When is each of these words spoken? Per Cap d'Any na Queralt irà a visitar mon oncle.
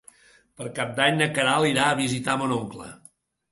Per 0.61 0.69
Cap 0.79 0.95
d'Any 1.01 1.19
na 1.19 1.27
Queralt 1.35 1.71
irà 1.73 1.85
a 1.93 2.01
visitar 2.01 2.41
mon 2.43 2.59
oncle. 2.59 2.91